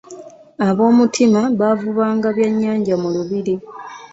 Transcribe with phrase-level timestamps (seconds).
[0.67, 3.55] Ab’omutima baavubanga bya nnyanja mu lubiri.